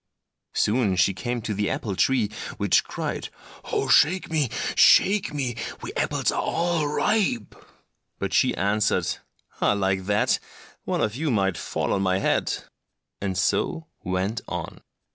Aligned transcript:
Soon 0.55 0.95
she 0.95 1.13
came 1.13 1.43
to 1.43 1.53
the 1.53 1.69
apple 1.69 1.95
tree, 1.95 2.31
which 2.57 2.83
cried, 2.83 3.29
"Oh, 3.65 3.87
shake 3.87 4.31
me! 4.31 4.49
shake 4.73 5.31
me! 5.31 5.55
we 5.83 5.93
apples 5.95 6.31
are 6.31 6.41
all 6.41 6.87
ripe!" 6.87 7.53
But 8.17 8.33
she 8.33 8.57
answered, 8.57 9.17
"I 9.61 9.73
like 9.73 10.05
that! 10.07 10.39
one 10.85 11.01
of 11.01 11.15
you 11.15 11.29
might 11.29 11.55
fall 11.55 11.93
on 11.93 12.01
my 12.01 12.17
head," 12.17 12.63
and 13.21 13.37
so 13.37 13.89
went 14.03 14.41
on. 14.47 14.81